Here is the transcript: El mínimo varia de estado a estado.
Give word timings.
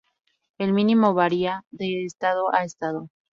El 0.57 0.73
mínimo 0.73 1.13
varia 1.13 1.63
de 1.69 2.05
estado 2.05 2.51
a 2.55 2.63
estado. 2.63 3.11